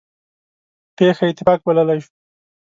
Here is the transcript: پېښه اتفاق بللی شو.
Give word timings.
پېښه 0.97 1.23
اتفاق 1.29 1.59
بللی 1.65 1.99
شو. 2.03 2.11